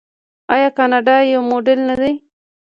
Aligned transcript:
آیا 0.53 0.69
کاناډا 0.77 1.15
یو 1.33 1.41
موډل 1.49 1.79
نه 1.89 1.95
دی؟ 2.01 2.13